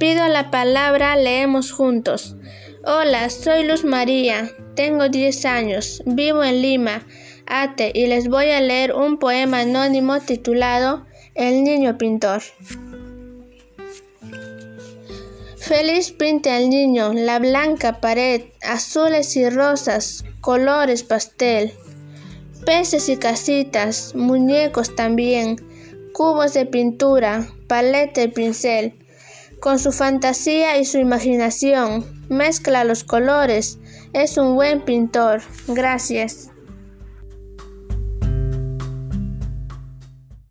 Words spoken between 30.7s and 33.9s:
y su imaginación, mezcla los colores.